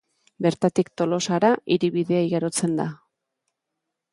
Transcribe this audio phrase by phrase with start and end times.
[0.45, 1.39] Bertatik Tolosa
[1.75, 2.89] hiribidea igarotzen da.